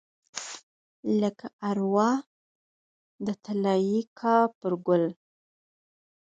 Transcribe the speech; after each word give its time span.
لکه 1.21 1.47
اروا 1.69 2.11
د 3.25 3.27
طلايي 3.45 3.99
کاپرګل 4.19 5.03